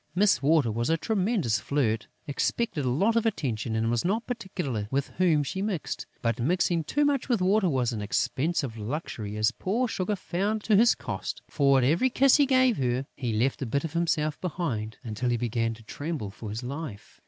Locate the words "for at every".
11.47-12.09